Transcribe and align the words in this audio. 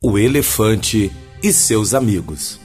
O 0.00 0.16
elefante 0.16 1.10
e 1.42 1.52
seus 1.52 1.92
amigos. 1.92 2.60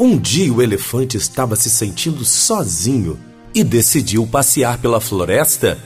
Um 0.00 0.16
dia 0.16 0.50
o 0.50 0.62
elefante 0.62 1.18
estava 1.18 1.54
se 1.54 1.68
sentindo 1.68 2.24
sozinho 2.24 3.18
e 3.54 3.62
decidiu 3.62 4.26
passear 4.26 4.78
pela 4.78 4.98
floresta 4.98 5.78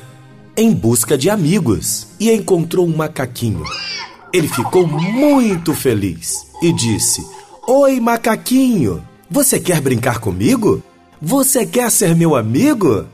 em 0.56 0.72
busca 0.72 1.18
de 1.18 1.28
amigos 1.28 2.06
e 2.20 2.30
encontrou 2.30 2.86
um 2.86 2.96
macaquinho. 2.96 3.64
Ele 4.32 4.46
ficou 4.46 4.86
muito 4.86 5.74
feliz 5.74 6.46
e 6.62 6.72
disse: 6.72 7.26
Oi, 7.66 7.98
macaquinho, 7.98 9.02
você 9.28 9.58
quer 9.58 9.80
brincar 9.80 10.20
comigo? 10.20 10.80
Você 11.20 11.66
quer 11.66 11.90
ser 11.90 12.14
meu 12.14 12.36
amigo? 12.36 13.06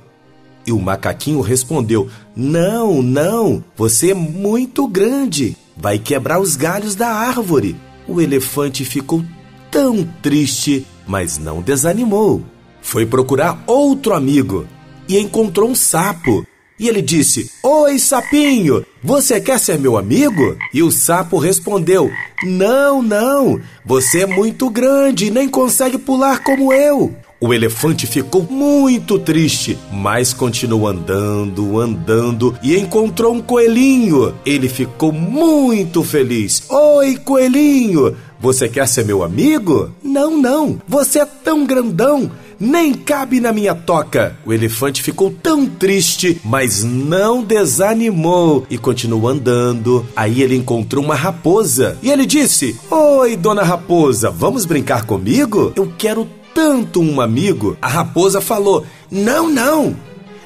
E 0.67 0.73
o 0.73 0.79
macaquinho 0.79 1.41
respondeu: 1.41 2.11
Não, 2.37 3.01
não, 3.03 3.65
você 3.75 4.11
é 4.11 4.15
muito 4.15 4.87
grande 4.87 5.57
vai 5.79 5.99
quebrar 5.99 6.41
os 6.41 6.57
galhos 6.57 6.95
da 6.95 7.09
árvore. 7.09 7.77
O 8.07 8.21
elefante 8.21 8.85
ficou 8.85 9.25
tão 9.71 10.05
triste, 10.21 10.87
mas 11.07 11.39
não 11.39 11.63
desanimou. 11.63 12.43
Foi 12.83 13.07
procurar 13.07 13.63
outro 13.67 14.15
amigo 14.15 14.67
e 15.09 15.19
encontrou 15.19 15.71
um 15.71 15.75
sapo. 15.75 16.47
E 16.79 16.89
ele 16.89 17.03
disse: 17.03 17.51
Oi, 17.63 17.99
sapinho, 17.99 18.85
você 19.03 19.41
quer 19.41 19.59
ser 19.59 19.79
meu 19.79 19.97
amigo? 19.97 20.57
E 20.73 20.83
o 20.83 20.91
sapo 20.91 21.39
respondeu: 21.39 22.11
Não, 22.45 23.03
não, 23.03 23.61
você 23.85 24.23
é 24.23 24.27
muito 24.27 24.71
grande 24.71 25.27
e 25.27 25.31
nem 25.31 25.49
consegue 25.49 25.99
pular 25.99 26.43
como 26.43 26.73
eu. 26.73 27.15
O 27.41 27.55
elefante 27.55 28.05
ficou 28.05 28.43
muito 28.51 29.17
triste, 29.17 29.79
mas 29.93 30.33
continuou 30.33 30.89
andando, 30.89 31.79
andando 31.79 32.59
e 32.61 32.77
encontrou 32.77 33.33
um 33.33 33.41
coelhinho. 33.41 34.35
Ele 34.45 34.69
ficou 34.69 35.13
muito 35.13 36.03
feliz. 36.03 36.65
Oi, 36.69 37.17
coelhinho! 37.17 38.17
Você 38.41 38.69
quer 38.69 38.89
ser 38.89 39.05
meu 39.05 39.23
amigo? 39.23 39.93
Não, 40.03 40.37
não. 40.37 40.83
Você 40.89 41.21
é 41.21 41.27
tão 41.27 41.65
grandão 41.65 42.29
nem 42.61 42.93
cabe 42.93 43.39
na 43.39 43.53
minha 43.53 43.73
toca. 43.73 44.37
O 44.45 44.53
elefante 44.53 45.01
ficou 45.01 45.31
tão 45.31 45.65
triste, 45.65 46.41
mas 46.45 46.83
não 46.83 47.43
desanimou 47.45 48.67
e 48.69 48.77
continuou 48.77 49.29
andando. 49.29 50.05
Aí 50.17 50.43
ele 50.43 50.57
encontrou 50.57 51.05
uma 51.05 51.15
raposa 51.15 51.97
e 52.03 52.11
ele 52.11 52.27
disse: 52.27 52.77
Oi, 52.91 53.37
dona 53.37 53.63
raposa, 53.63 54.29
vamos 54.29 54.65
brincar 54.65 55.05
comigo? 55.05 55.73
Eu 55.77 55.93
quero 55.97 56.29
tanto 56.59 57.01
um 57.01 57.21
amigo, 57.21 57.77
a 57.81 57.87
raposa 57.87 58.41
falou: 58.41 58.85
Não, 59.09 59.49
não, 59.49 59.95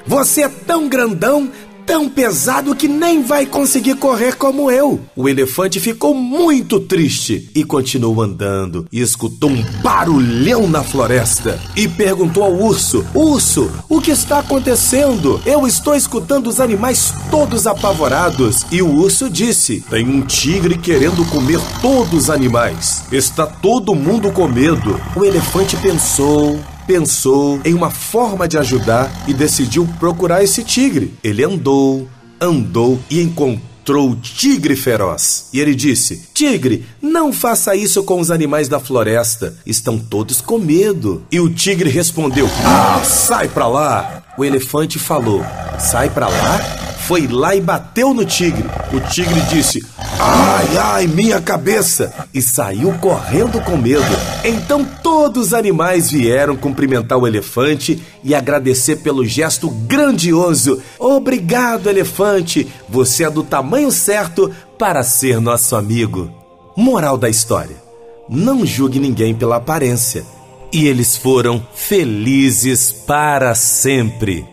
você 0.05 0.43
é 0.43 0.47
tão 0.47 0.87
grandão, 0.87 1.49
tão 1.85 2.09
pesado 2.09 2.75
que 2.75 2.87
nem 2.87 3.23
vai 3.23 3.45
conseguir 3.45 3.95
correr 3.95 4.35
como 4.35 4.71
eu. 4.71 4.99
O 5.15 5.29
elefante 5.29 5.79
ficou 5.79 6.13
muito 6.13 6.79
triste 6.79 7.49
e 7.53 7.63
continuou 7.63 8.21
andando 8.21 8.87
e 8.91 9.01
escutou 9.01 9.49
um 9.49 9.63
barulhão 9.81 10.67
na 10.67 10.83
floresta 10.83 11.59
e 11.75 11.87
perguntou 11.87 12.43
ao 12.43 12.53
urso: 12.53 13.05
Urso, 13.13 13.71
o 13.89 14.01
que 14.01 14.11
está 14.11 14.39
acontecendo? 14.39 15.41
Eu 15.45 15.67
estou 15.67 15.95
escutando 15.95 16.47
os 16.47 16.59
animais 16.59 17.13
todos 17.29 17.67
apavorados. 17.67 18.65
E 18.71 18.81
o 18.81 18.89
urso 18.89 19.29
disse: 19.29 19.83
Tem 19.89 20.07
um 20.07 20.21
tigre 20.21 20.77
querendo 20.77 21.25
comer 21.25 21.59
todos 21.81 22.23
os 22.23 22.29
animais. 22.29 23.03
Está 23.11 23.45
todo 23.45 23.95
mundo 23.95 24.31
com 24.31 24.47
medo. 24.47 24.99
O 25.15 25.23
elefante 25.23 25.75
pensou, 25.77 26.59
pensou 26.85 27.59
em 27.63 27.73
uma 27.73 27.89
forma 27.89 28.47
de 28.47 28.57
ajudar 28.57 29.11
e 29.27 29.33
decidiu 29.33 29.87
procurar 29.99 30.43
esse 30.43 30.63
tigre. 30.63 31.13
Ele 31.23 31.43
andou, 31.43 32.07
andou 32.39 32.99
e 33.09 33.21
encontrou 33.21 34.11
o 34.11 34.15
tigre 34.15 34.75
feroz. 34.75 35.49
E 35.53 35.59
ele 35.59 35.75
disse: 35.75 36.29
Tigre, 36.33 36.85
não 37.01 37.33
faça 37.33 37.75
isso 37.75 38.03
com 38.03 38.19
os 38.19 38.31
animais 38.31 38.67
da 38.67 38.79
floresta. 38.79 39.55
Estão 39.65 39.97
todos 39.97 40.41
com 40.41 40.57
medo. 40.57 41.23
E 41.31 41.39
o 41.39 41.49
tigre 41.49 41.89
respondeu: 41.89 42.49
Ah, 42.65 43.01
sai 43.03 43.47
pra 43.47 43.67
lá. 43.67 44.23
O 44.37 44.43
elefante 44.43 44.97
falou: 44.99 45.43
Sai 45.79 46.09
pra 46.09 46.27
lá? 46.27 46.83
foi 47.03 47.27
lá 47.27 47.53
e 47.53 47.61
bateu 47.61 48.13
no 48.13 48.25
tigre. 48.25 48.65
O 48.93 48.99
tigre 48.99 49.39
disse: 49.41 49.85
Ai, 50.19 50.77
ai, 50.77 51.07
minha 51.07 51.41
cabeça! 51.41 52.13
E 52.33 52.41
saiu 52.41 52.93
correndo 52.99 53.61
com 53.61 53.77
medo. 53.77 54.03
Então 54.43 54.85
todos 55.01 55.47
os 55.47 55.53
animais 55.53 56.11
vieram 56.11 56.55
cumprimentar 56.55 57.17
o 57.17 57.27
elefante 57.27 58.01
e 58.23 58.33
agradecer 58.33 58.97
pelo 58.97 59.25
gesto 59.25 59.69
grandioso. 59.69 60.81
Obrigado, 60.99 61.89
elefante! 61.89 62.67
Você 62.87 63.23
é 63.23 63.29
do 63.29 63.43
tamanho 63.43 63.91
certo 63.91 64.51
para 64.77 65.03
ser 65.03 65.39
nosso 65.41 65.75
amigo. 65.75 66.31
Moral 66.75 67.17
da 67.17 67.29
história: 67.29 67.75
Não 68.29 68.65
julgue 68.65 68.99
ninguém 68.99 69.33
pela 69.33 69.57
aparência. 69.57 70.23
E 70.71 70.87
eles 70.87 71.15
foram 71.15 71.65
felizes 71.75 72.91
para 72.91 73.53
sempre. 73.53 74.52